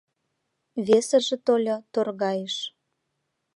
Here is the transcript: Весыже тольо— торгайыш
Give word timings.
Весыже 0.87 1.37
тольо— 1.45 1.75
торгайыш 1.93 2.55